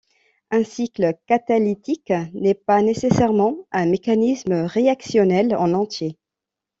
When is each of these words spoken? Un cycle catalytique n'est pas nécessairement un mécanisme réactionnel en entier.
Un 0.49 0.63
cycle 0.63 1.13
catalytique 1.27 2.11
n'est 2.33 2.55
pas 2.55 2.81
nécessairement 2.81 3.67
un 3.71 3.85
mécanisme 3.85 4.53
réactionnel 4.65 5.55
en 5.55 5.73
entier. 5.73 6.17